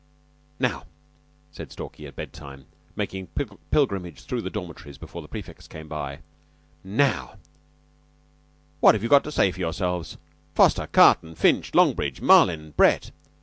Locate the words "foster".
10.55-10.87